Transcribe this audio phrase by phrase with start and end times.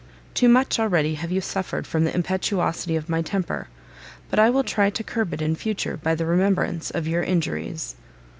[0.33, 3.67] Too much already have you suffered from the impetuosity of my temper,
[4.31, 7.95] but I will try to curb it in future by the remembrance of your injuries."